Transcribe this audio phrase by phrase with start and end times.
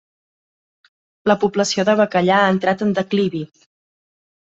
[1.31, 3.43] La població de bacallà ha entrat en declivi.